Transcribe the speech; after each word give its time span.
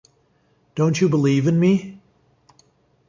Don't 0.73 0.99
you 0.99 1.07
believe 1.07 1.45
in 1.45 1.59
me? 1.59 2.01